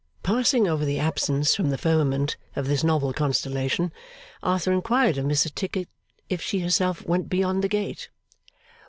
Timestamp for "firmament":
1.77-2.35